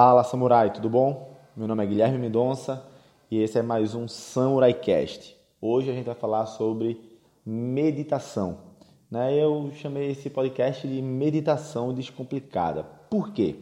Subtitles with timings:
[0.00, 1.36] Fala Samurai, tudo bom?
[1.56, 2.86] Meu nome é Guilherme Mendonça
[3.28, 5.36] e esse é mais um Samurai Cast.
[5.60, 8.58] Hoje a gente vai falar sobre meditação.
[9.10, 9.34] Né?
[9.34, 12.84] Eu chamei esse podcast de Meditação Descomplicada.
[13.10, 13.56] Por quê?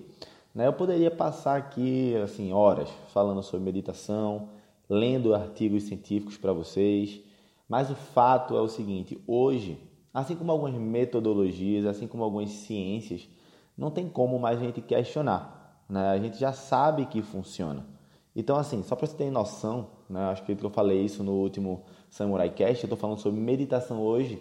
[0.55, 0.67] Né?
[0.67, 4.51] Eu poderia passar aqui assim horas falando sobre meditação,
[4.91, 7.19] lendo artigos científicos para vocês,
[7.67, 9.83] mas o fato é o seguinte: hoje,
[10.13, 13.27] assim como algumas metodologias, assim como algumas ciências,
[13.75, 15.57] não tem como mais a gente questionar
[15.89, 16.11] né?
[16.11, 17.87] A gente já sabe que funciona.
[18.35, 20.21] Então, assim, só para você ter noção, né?
[20.27, 24.39] acho que eu falei isso no último Samurai Cast, eu estou falando sobre meditação hoje,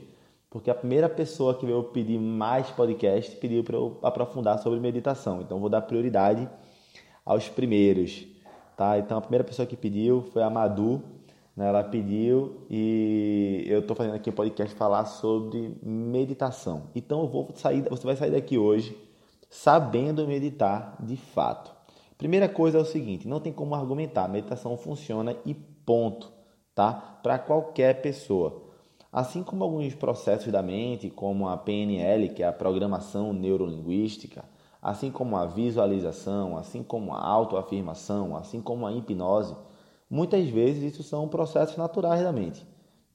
[0.49, 5.41] porque a primeira pessoa que veio pedir mais podcast pediu para eu aprofundar sobre meditação.
[5.41, 6.49] Então, vou dar prioridade
[7.25, 8.25] aos primeiros,
[8.75, 8.99] tá?
[8.99, 11.01] Então, a primeira pessoa que pediu foi a Madu,
[11.55, 11.67] né?
[11.67, 16.89] ela pediu e eu estou fazendo aqui um podcast falar sobre meditação.
[16.93, 19.04] Então, eu vou sair, você vai sair daqui hoje
[19.55, 21.71] sabendo meditar de fato.
[22.17, 26.31] Primeira coisa é o seguinte, não tem como argumentar, meditação funciona e ponto,
[26.73, 27.19] tá?
[27.23, 28.63] Para qualquer pessoa.
[29.11, 34.43] Assim como alguns processos da mente, como a PNL, que é a programação neurolinguística,
[34.81, 39.55] assim como a visualização, assim como a autoafirmação, assim como a hipnose,
[40.09, 42.65] muitas vezes isso são processos naturais da mente.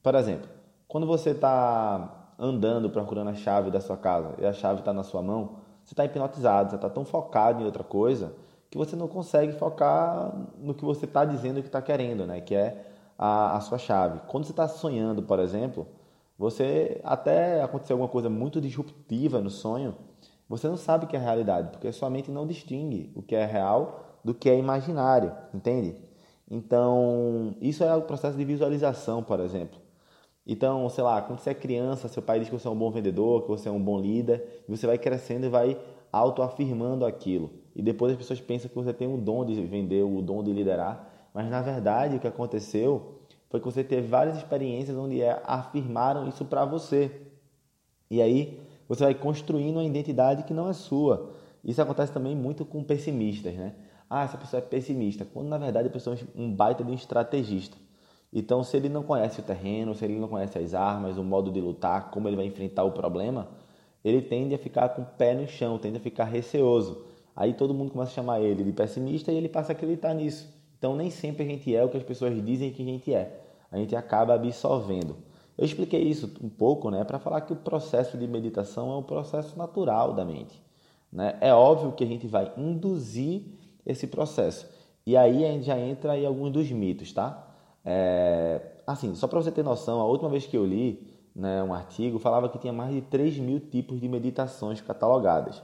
[0.02, 0.48] Por exemplo,
[0.88, 5.02] quando você está andando procurando a chave da sua casa e a chave está na
[5.02, 5.59] sua mão,
[5.90, 8.32] você está hipnotizado, você está tão focado em outra coisa
[8.70, 12.40] que você não consegue focar no que você está dizendo que está querendo, né?
[12.40, 12.86] Que é
[13.18, 14.20] a, a sua chave.
[14.28, 15.88] Quando você está sonhando, por exemplo,
[16.38, 19.96] você até acontecer alguma coisa muito disruptiva no sonho,
[20.48, 23.44] você não sabe o que é realidade, porque sua mente não distingue o que é
[23.44, 25.96] real do que é imaginário, entende?
[26.48, 29.80] Então, isso é o processo de visualização, por exemplo.
[30.46, 32.90] Então, sei lá, quando você é criança, seu pai diz que você é um bom
[32.90, 35.78] vendedor, que você é um bom líder, e você vai crescendo e vai
[36.12, 37.50] autoafirmando aquilo.
[37.74, 40.52] E depois as pessoas pensam que você tem o dom de vender, o dom de
[40.52, 45.40] liderar, mas na verdade o que aconteceu foi que você teve várias experiências onde é,
[45.44, 47.10] afirmaram isso para você.
[48.10, 51.32] E aí você vai construindo uma identidade que não é sua.
[51.62, 53.74] Isso acontece também muito com pessimistas, né?
[54.08, 56.94] Ah, essa pessoa é pessimista, quando na verdade a pessoa é um baita de um
[56.94, 57.76] estrategista.
[58.32, 61.50] Então, se ele não conhece o terreno, se ele não conhece as armas, o modo
[61.50, 63.48] de lutar, como ele vai enfrentar o problema,
[64.04, 67.04] ele tende a ficar com o pé no chão, tende a ficar receoso.
[67.34, 70.48] Aí todo mundo começa a chamar ele de pessimista e ele passa a acreditar nisso.
[70.78, 73.40] Então, nem sempre a gente é o que as pessoas dizem que a gente é.
[73.70, 75.16] A gente acaba absorvendo.
[75.58, 79.02] Eu expliquei isso um pouco, né, para falar que o processo de meditação é um
[79.02, 80.62] processo natural da mente.
[81.12, 81.36] Né?
[81.40, 83.42] É óbvio que a gente vai induzir
[83.84, 84.66] esse processo.
[85.04, 87.49] E aí a gente já entra em alguns dos mitos, tá?
[87.84, 91.72] É, assim, só para você ter noção, a última vez que eu li né, um
[91.72, 95.62] artigo falava que tinha mais de 3 mil tipos de meditações catalogadas.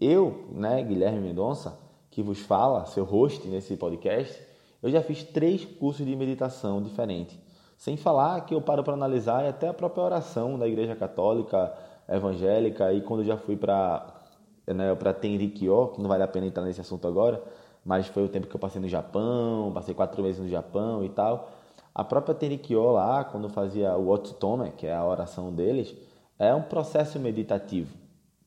[0.00, 1.78] Eu, né, Guilherme Mendonça,
[2.10, 4.40] que vos fala, seu host nesse podcast,
[4.82, 7.38] eu já fiz três cursos de meditação diferentes.
[7.76, 11.72] Sem falar que eu paro para analisar e até a própria oração da Igreja Católica,
[12.08, 14.14] Evangélica, e quando eu já fui para
[14.66, 17.42] né, para Tenrikyo, que não vale a pena entrar nesse assunto agora,
[17.86, 21.08] mas foi o tempo que eu passei no Japão, passei quatro meses no Japão e
[21.08, 21.52] tal.
[21.94, 25.94] A própria Tenrikyo lá, quando fazia o Otsutome, que é a oração deles,
[26.36, 27.96] é um processo meditativo,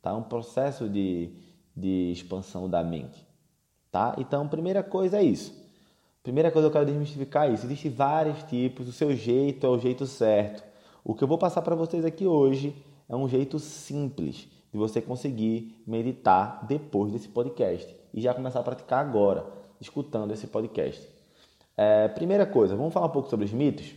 [0.01, 0.13] tá?
[0.13, 1.31] Um processo de,
[1.73, 3.25] de expansão da mente,
[3.89, 4.13] tá?
[4.17, 5.57] Então, primeira coisa é isso.
[6.21, 7.65] Primeira coisa eu quero desmistificar isso.
[7.65, 10.61] Existem vários tipos, o seu jeito é o jeito certo.
[11.01, 12.75] O que eu vou passar para vocês aqui hoje
[13.07, 18.63] é um jeito simples de você conseguir meditar depois desse podcast e já começar a
[18.63, 19.45] praticar agora,
[19.79, 21.07] escutando esse podcast.
[21.75, 23.93] É, primeira coisa, vamos falar um pouco sobre os mitos?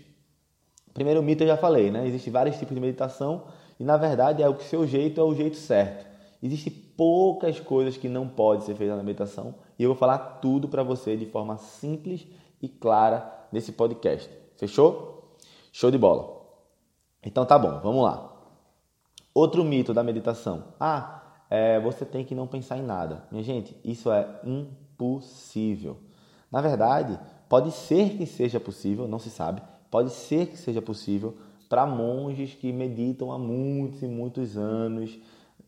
[0.95, 2.07] Primeiro mito eu já falei, né?
[2.07, 3.45] Existem vários tipos de meditação
[3.81, 6.07] e na verdade é o que seu jeito é o jeito certo.
[6.43, 10.69] Existem poucas coisas que não podem ser feitas na meditação e eu vou falar tudo
[10.69, 12.27] para você de forma simples
[12.61, 14.31] e clara nesse podcast.
[14.57, 15.37] Fechou?
[15.73, 16.43] Show de bola.
[17.25, 18.32] Então tá bom, vamos lá.
[19.35, 20.65] Outro mito da meditação.
[20.79, 23.25] Ah, é, você tem que não pensar em nada.
[23.31, 25.99] Minha gente, isso é impossível.
[26.51, 27.19] Na verdade,
[27.53, 31.37] Pode ser que seja possível, não se sabe, pode ser que seja possível
[31.69, 35.19] para monges que meditam há muitos e muitos anos.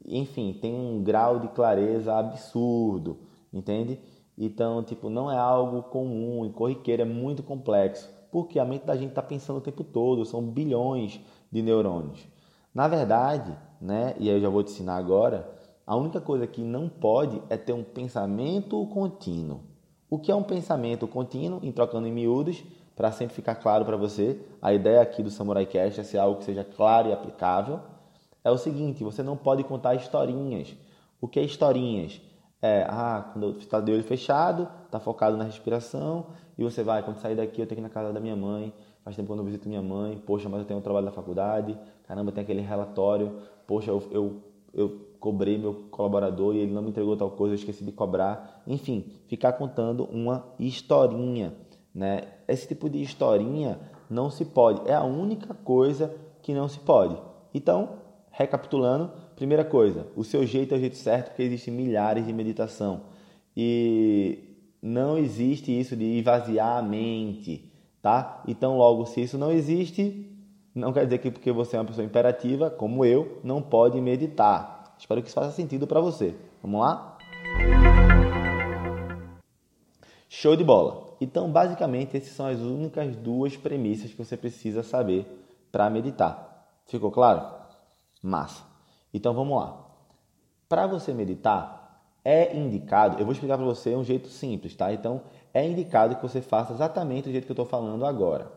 [0.07, 3.19] Enfim, tem um grau de clareza absurdo,
[3.53, 4.01] entende?
[4.39, 8.97] Então, tipo, não é algo comum e corriqueiro, é muito complexo, porque a mente da
[8.97, 11.21] gente está pensando o tempo todo, são bilhões
[11.53, 12.27] de neurônios.
[12.75, 15.49] Na verdade, né, e eu já vou te ensinar agora,
[15.87, 19.61] a única coisa que não pode é ter um pensamento contínuo.
[20.11, 22.65] O que é um pensamento contínuo, em trocando em miúdos,
[22.97, 26.39] para sempre ficar claro para você, a ideia aqui do Samurai Cast é ser algo
[26.39, 27.81] que seja claro e aplicável.
[28.43, 30.75] É o seguinte, você não pode contar historinhas.
[31.21, 32.21] O que é historinhas?
[32.65, 37.19] é, ah, quando está de olho fechado, está focado na respiração, e você vai, quando
[37.19, 38.73] sair daqui eu tenho que ir na casa da minha mãe,
[39.05, 41.13] faz tempo que eu não visito minha mãe, poxa, mas eu tenho um trabalho na
[41.13, 41.79] faculdade,
[42.09, 43.37] caramba, tem aquele relatório,
[43.67, 44.41] poxa, eu, eu,
[44.73, 48.63] eu cobrei meu colaborador e ele não me entregou tal coisa, eu esqueci de cobrar.
[48.67, 51.55] Enfim, ficar contando uma historinha,
[51.95, 52.23] né?
[52.49, 53.79] Esse tipo de historinha
[54.09, 57.17] não se pode, é a única coisa que não se pode.
[57.53, 57.91] Então,
[58.31, 63.03] recapitulando, primeira coisa, o seu jeito é o jeito certo, porque existem milhares de meditação.
[63.57, 64.39] E
[64.83, 67.73] não existe isso de esvaziar a mente,
[68.05, 68.43] tá?
[68.47, 70.31] Então, logo, se isso não existe,
[70.75, 74.95] não quer dizer que porque você é uma pessoa imperativa, como eu, não pode meditar.
[74.99, 76.35] Espero que isso faça sentido para você.
[76.63, 77.17] Vamos lá?
[80.29, 81.17] Show de bola.
[81.19, 85.27] Então, basicamente, essas são as únicas duas premissas que você precisa saber
[85.73, 86.69] para meditar.
[86.85, 87.43] Ficou claro?
[88.23, 88.65] Massa.
[89.15, 89.83] Então, vamos lá.
[90.69, 94.93] Para você meditar, é indicado, eu vou explicar para você um jeito simples, tá?
[94.93, 95.23] Então,
[95.55, 98.51] é indicado que você faça exatamente do jeito que eu estou falando agora,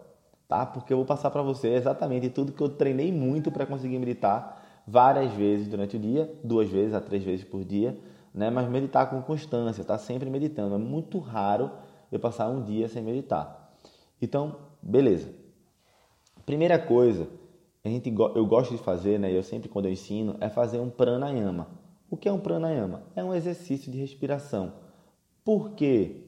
[0.47, 0.65] tá?
[0.65, 4.65] Porque eu vou passar para você exatamente tudo que eu treinei muito para conseguir meditar
[4.85, 7.95] várias vezes durante o dia, duas vezes a três vezes por dia,
[8.33, 8.49] né?
[8.49, 10.73] Mas meditar com constância, tá sempre meditando.
[10.73, 11.69] É muito raro
[12.11, 13.77] eu passar um dia sem meditar.
[14.19, 15.29] Então, beleza.
[16.45, 17.27] Primeira coisa,
[17.83, 19.31] a gente, eu gosto de fazer, né?
[19.31, 21.67] Eu sempre quando eu ensino é fazer um pranayama.
[22.09, 23.03] O que é um pranayama?
[23.15, 24.73] É um exercício de respiração.
[25.43, 26.26] Por quê?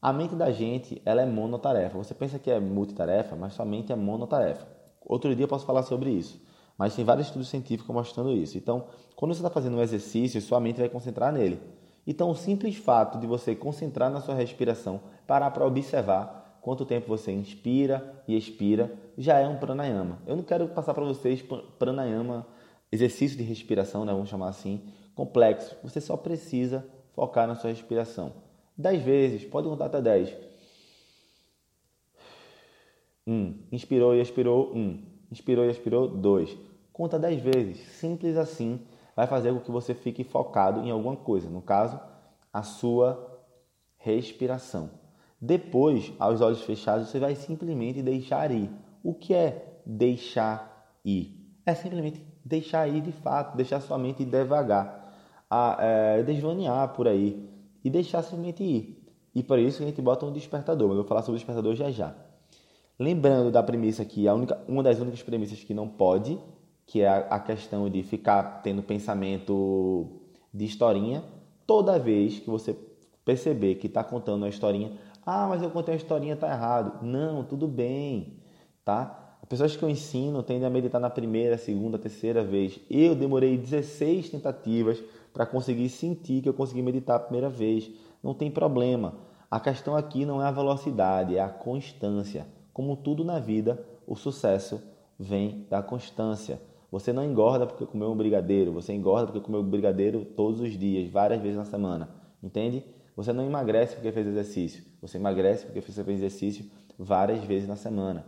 [0.00, 1.98] A mente da gente ela é monotarefa.
[1.98, 4.66] Você pensa que é multitarefa, mas sua mente é monotarefa.
[5.04, 6.40] Outro dia eu posso falar sobre isso.
[6.76, 8.56] Mas tem vários estudos científicos mostrando isso.
[8.56, 8.84] Então,
[9.16, 11.60] quando você está fazendo um exercício, sua mente vai concentrar nele.
[12.06, 17.08] Então, o simples fato de você concentrar na sua respiração, parar para observar quanto tempo
[17.08, 20.20] você inspira e expira, já é um pranayama.
[20.26, 21.44] Eu não quero passar para vocês
[21.78, 22.46] pranayama,
[22.92, 24.80] exercício de respiração, né, vamos chamar assim,
[25.14, 25.76] complexo.
[25.82, 28.32] Você só precisa focar na sua respiração.
[28.78, 30.32] 10 vezes, pode contar até 10.
[33.26, 35.02] Um, inspirou e expirou, um.
[35.32, 36.56] Inspirou e expirou, dois.
[36.92, 37.78] Conta 10 vezes.
[37.98, 38.80] Simples assim.
[39.16, 41.50] Vai fazer com que você fique focado em alguma coisa.
[41.50, 42.00] No caso,
[42.52, 43.42] a sua
[43.98, 44.90] respiração.
[45.40, 48.70] Depois, aos olhos fechados, você vai simplesmente deixar ir.
[49.02, 51.52] O que é deixar ir?
[51.66, 55.12] É simplesmente deixar ir de fato, deixar sua mente devagar,
[55.50, 57.47] a, é, desvanear por aí
[57.84, 59.04] e deixar simplesmente ir.
[59.34, 61.74] E por isso a gente bota um despertador, mas eu vou falar sobre o despertador
[61.74, 62.14] já já.
[62.98, 66.38] Lembrando da premissa que a única, uma das únicas premissas que não pode,
[66.84, 70.20] que é a, a questão de ficar tendo pensamento
[70.52, 71.22] de historinha,
[71.66, 72.76] toda vez que você
[73.24, 74.92] perceber que está contando uma historinha,
[75.24, 77.04] ah, mas eu contei uma historinha, está errado.
[77.04, 78.38] Não, tudo bem,
[78.84, 79.36] tá?
[79.42, 82.80] As pessoas que eu ensino tendem a meditar na primeira, segunda, terceira vez.
[82.90, 84.98] Eu demorei 16 tentativas
[85.38, 87.88] para conseguir sentir que eu consegui meditar a primeira vez.
[88.20, 89.14] Não tem problema.
[89.48, 92.44] A questão aqui não é a velocidade, é a constância.
[92.72, 94.82] Como tudo na vida, o sucesso
[95.16, 96.60] vem da constância.
[96.90, 101.08] Você não engorda porque comeu um brigadeiro, você engorda porque comeu brigadeiro todos os dias,
[101.08, 102.10] várias vezes na semana.
[102.42, 102.84] Entende?
[103.14, 106.68] Você não emagrece porque fez exercício, você emagrece porque fez exercício
[106.98, 108.26] várias vezes na semana.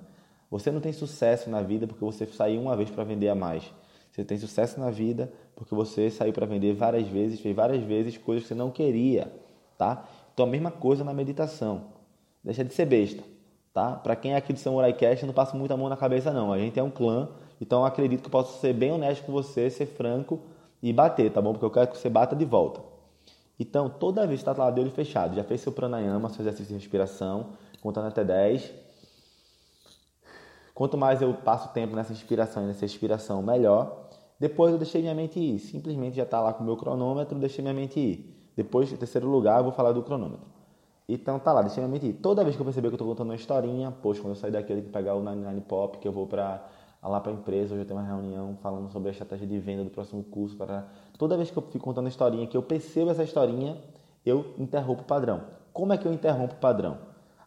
[0.49, 3.65] Você não tem sucesso na vida porque você saiu uma vez para vender a mais.
[4.13, 8.17] Você tem sucesso na vida porque você saiu para vender várias vezes, fez várias vezes
[8.17, 9.31] coisas que você não queria,
[9.77, 10.09] tá?
[10.33, 11.83] Então a mesma coisa na meditação.
[12.43, 13.23] Deixa de ser besta,
[13.75, 13.93] tá?
[13.93, 16.51] Para quem é aqui do Samurai Cast, eu não passo muita mão na cabeça não.
[16.51, 17.29] A gente é um clã,
[17.61, 20.41] então acredito que eu posso ser bem honesto com você, ser franco
[20.83, 21.53] e bater, tá bom?
[21.53, 22.81] Porque eu quero que você bata de volta.
[23.59, 26.69] Então, toda vez que está lá de olho fechado, já fez seu pranayama, seu exercício
[26.69, 27.49] de respiração,
[27.83, 28.73] contando até 10,
[30.81, 34.00] Quanto mais eu passo tempo nessa inspiração e nessa expiração, melhor.
[34.41, 35.59] Depois eu deixei minha mente ir.
[35.59, 38.53] Simplesmente já está lá com o meu cronômetro, deixei minha mente ir.
[38.57, 40.47] Depois, em terceiro lugar, eu vou falar do cronômetro.
[41.07, 42.13] Então tá lá, deixei minha mente ir.
[42.15, 44.51] Toda vez que eu perceber que eu estou contando uma historinha, poxa, quando eu sair
[44.51, 46.67] daqui eu tenho que pegar o 99 Pop, que eu vou para
[47.03, 49.85] lá para a empresa, hoje eu tenho uma reunião falando sobre a estratégia de venda
[49.85, 50.57] do próximo curso.
[50.57, 50.87] Para...
[51.19, 53.77] Toda vez que eu fico contando a historinha, que eu percebo essa historinha,
[54.25, 55.43] eu interrompo o padrão.
[55.73, 56.99] Como é que eu interrompo o padrão?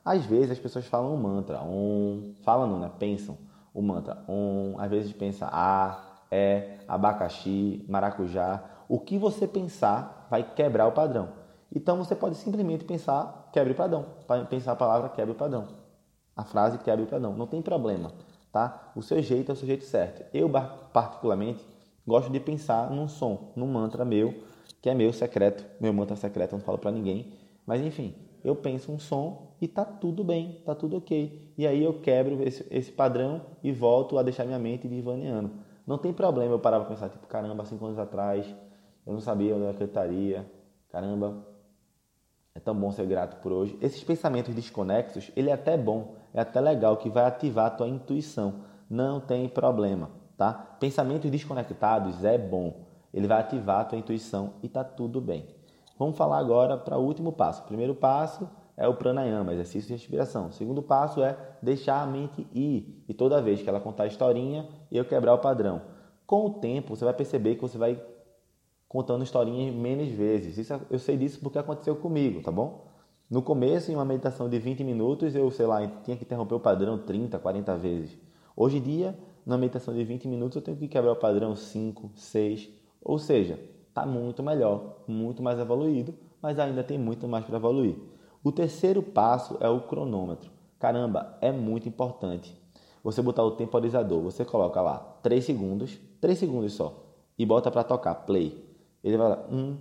[0.05, 2.91] Às vezes as pessoas falam um mantra, um, falam não, né?
[2.99, 3.37] Pensam
[3.73, 8.63] o mantra um, às vezes pensa a, é, abacaxi, maracujá.
[8.89, 11.29] O que você pensar vai quebrar o padrão.
[11.71, 14.05] Então você pode simplesmente pensar quebre o padrão,
[14.49, 15.67] pensar a palavra quebre o padrão,
[16.35, 18.11] a frase quebre o padrão, não tem problema,
[18.51, 18.91] tá?
[18.95, 20.23] O seu jeito é o seu jeito certo.
[20.33, 20.49] Eu
[20.91, 21.63] particularmente
[22.05, 24.33] gosto de pensar num som, num mantra meu,
[24.81, 27.31] que é meu secreto, meu mantra secreto, não falo para ninguém,
[27.65, 31.53] mas enfim, eu penso um som e tá tudo bem, tá tudo ok.
[31.57, 35.51] E aí eu quebro esse, esse padrão e volto a deixar minha mente divaneando.
[35.85, 38.45] Não tem problema eu parar para pensar, tipo, caramba, cinco anos atrás
[39.05, 40.49] eu não sabia onde eu acreditaria.
[40.89, 41.45] Caramba,
[42.55, 43.75] É tão bom ser grato por hoje.
[43.81, 47.87] Esses pensamentos desconexos, ele é até bom, é até legal, que vai ativar a tua
[47.87, 48.61] intuição.
[48.87, 50.53] Não tem problema, tá?
[50.79, 52.85] Pensamentos desconectados é bom.
[53.11, 55.47] Ele vai ativar a tua intuição e tá tudo bem.
[55.97, 57.63] Vamos falar agora para o último passo.
[57.63, 60.47] Primeiro passo é o pranayama, exercício de respiração.
[60.47, 63.03] O segundo passo é deixar a mente ir.
[63.07, 65.81] E toda vez que ela contar a historinha, eu quebrar o padrão.
[66.25, 68.01] Com o tempo, você vai perceber que você vai
[68.87, 70.57] contando historinhas menos vezes.
[70.57, 72.87] Isso, eu sei disso porque aconteceu comigo, tá bom?
[73.29, 76.59] No começo, em uma meditação de 20 minutos, eu, sei lá, tinha que interromper o
[76.59, 78.17] padrão 30, 40 vezes.
[78.55, 82.11] Hoje em dia, numa meditação de 20 minutos, eu tenho que quebrar o padrão 5,
[82.15, 82.69] 6.
[83.01, 87.95] Ou seja, está muito melhor, muito mais evoluído, mas ainda tem muito mais para evoluir.
[88.43, 90.51] O terceiro passo é o cronômetro.
[90.77, 92.53] Caramba, é muito importante.
[93.01, 97.05] Você botar o temporizador, você coloca lá 3 segundos, 3 segundos só,
[97.37, 98.63] e bota para tocar, play.
[99.01, 99.77] Ele vai lá, 1,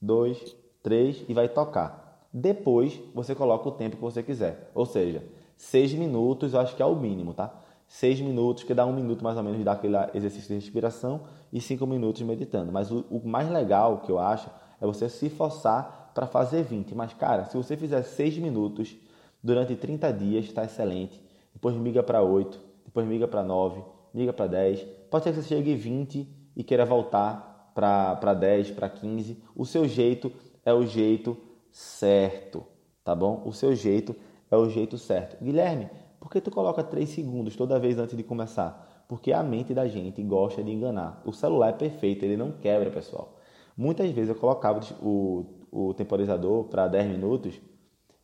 [0.00, 2.28] 2, 3 e vai tocar.
[2.32, 4.70] Depois você coloca o tempo que você quiser.
[4.74, 5.24] Ou seja,
[5.56, 7.62] 6 minutos eu acho que é o mínimo, tá?
[7.88, 11.22] 6 minutos, que dá um minuto mais ou menos de dar aquele exercício de respiração
[11.52, 12.70] e 5 minutos meditando.
[12.70, 14.50] Mas o, o mais legal que eu acho
[14.80, 16.94] é você se forçar para fazer 20.
[16.94, 18.96] Mas, cara, se você fizer 6 minutos
[19.42, 21.22] durante 30 dias, está excelente.
[21.52, 23.82] Depois miga para 8, depois miga para 9,
[24.14, 24.80] miga para 10.
[25.10, 29.42] Pode ser que você chegue 20 e queira voltar para 10, para 15.
[29.54, 30.32] O seu jeito
[30.64, 31.36] é o jeito
[31.70, 32.64] certo,
[33.04, 33.42] tá bom?
[33.44, 34.16] O seu jeito
[34.50, 35.36] é o jeito certo.
[35.44, 39.04] Guilherme, por que tu coloca 3 segundos toda vez antes de começar?
[39.06, 41.20] Porque a mente da gente gosta de enganar.
[41.26, 43.35] O celular é perfeito, ele não quebra, pessoal.
[43.76, 47.54] Muitas vezes eu colocava o o temporizador para 10 minutos,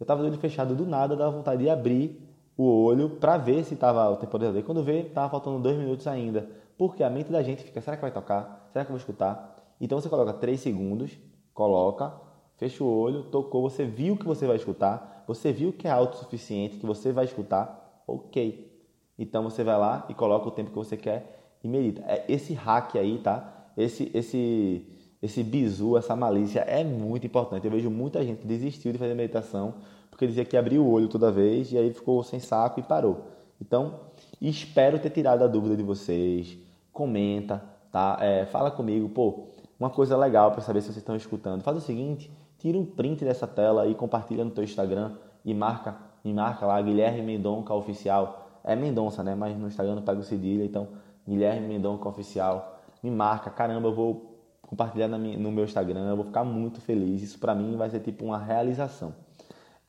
[0.00, 2.18] eu estava de olho fechado do nada, dava vontade de abrir
[2.56, 4.58] o olho para ver se estava o temporizador.
[4.58, 6.48] E quando vê, estava faltando 2 minutos ainda.
[6.78, 8.68] Porque a mente da gente fica, será que vai tocar?
[8.72, 9.74] Será que eu vou escutar?
[9.80, 11.16] Então você coloca 3 segundos,
[11.52, 12.12] coloca,
[12.56, 16.78] fecha o olho, tocou, você viu que você vai escutar, você viu que é autossuficiente,
[16.78, 18.72] que você vai escutar, ok.
[19.18, 22.02] Então você vai lá e coloca o tempo que você quer e medita.
[22.06, 23.70] É esse hack aí, tá?
[23.76, 24.86] Esse, esse
[25.22, 27.64] esse bizu, essa malícia é muito importante.
[27.64, 29.74] Eu vejo muita gente que desistiu de fazer meditação
[30.10, 33.28] porque dizia que abria o olho toda vez e aí ficou sem saco e parou.
[33.60, 34.00] Então,
[34.40, 36.58] espero ter tirado a dúvida de vocês.
[36.92, 38.18] Comenta, tá?
[38.20, 39.46] É, fala comigo, pô,
[39.80, 41.62] uma coisa legal para saber se vocês estão escutando.
[41.62, 45.12] Faz o seguinte, tira um print dessa tela e compartilha no teu Instagram
[45.44, 48.50] e marca, e marca lá Guilherme Mendonca oficial.
[48.62, 49.34] É Mendonça, né?
[49.34, 50.88] Mas no Instagram não pega o cedilha, então
[51.26, 52.80] Guilherme Mendonca oficial.
[53.02, 54.31] Me marca, caramba, eu vou
[54.62, 57.22] compartilhar no meu Instagram, eu vou ficar muito feliz.
[57.22, 59.14] Isso para mim vai ser tipo uma realização.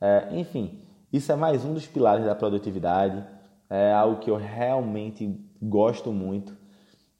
[0.00, 0.80] É, enfim,
[1.12, 3.24] isso é mais um dos pilares da produtividade.
[3.70, 6.54] É algo que eu realmente gosto muito.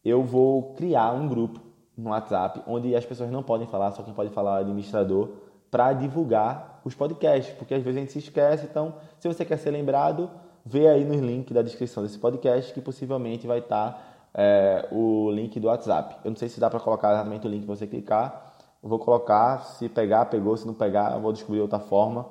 [0.04, 1.60] Eu vou criar um grupo
[1.96, 5.30] no WhatsApp onde as pessoas não podem falar, só quem pode falar é o administrador,
[5.70, 8.66] para divulgar os podcasts, porque às vezes a gente se esquece.
[8.66, 10.30] Então, se você quer ser lembrado,
[10.64, 15.30] vê aí no link da descrição desse podcast que possivelmente vai estar tá é, o
[15.30, 16.16] link do WhatsApp.
[16.24, 18.52] Eu não sei se dá para colocar exatamente o link para você clicar.
[18.82, 22.26] Eu vou colocar, se pegar, pegou, se não pegar, eu vou descobrir outra forma.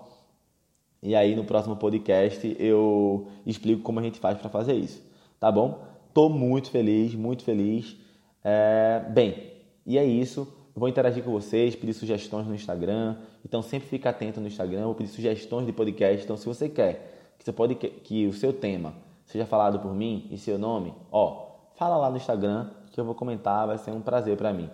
[1.01, 5.01] E aí no próximo podcast eu explico como a gente faz para fazer isso,
[5.38, 5.83] tá bom?
[6.13, 7.98] Tô muito feliz, muito feliz.
[8.43, 9.51] É, bem,
[9.86, 10.48] e é isso.
[10.75, 13.17] vou interagir com vocês, pedir sugestões no Instagram.
[13.43, 16.24] Então sempre fica atento no Instagram, vou pedir sugestões de podcast.
[16.24, 18.93] Então se você quer que, você pode, que o seu tema
[19.25, 23.15] seja falado por mim e seu nome, ó, fala lá no Instagram que eu vou
[23.15, 24.70] comentar, vai ser um prazer para mim.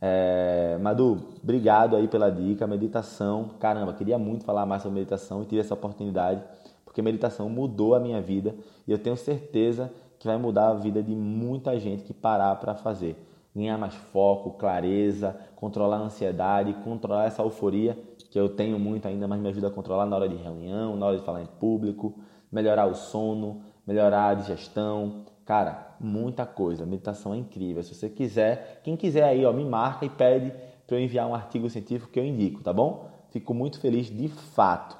[0.00, 3.50] É, Madu, obrigado aí pela dica, meditação.
[3.58, 6.42] Caramba, queria muito falar mais sobre meditação e tive essa oportunidade,
[6.84, 8.54] porque meditação mudou a minha vida
[8.86, 12.74] e eu tenho certeza que vai mudar a vida de muita gente que parar para
[12.74, 13.16] fazer.
[13.54, 17.96] Ganhar mais foco, clareza, controlar a ansiedade, controlar essa euforia
[18.30, 21.06] que eu tenho muito ainda, mas me ajuda a controlar na hora de reunião, na
[21.06, 22.14] hora de falar em público,
[22.50, 26.86] melhorar o sono, melhorar a digestão, Cara, muita coisa.
[26.86, 27.82] Meditação é incrível.
[27.82, 30.52] Se você quiser, quem quiser aí, ó, me marca e pede
[30.86, 33.10] para eu enviar um artigo científico que eu indico, tá bom?
[33.30, 34.96] Fico muito feliz de fato.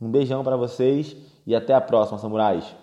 [0.00, 2.76] Um beijão para vocês e até a próxima, samurais.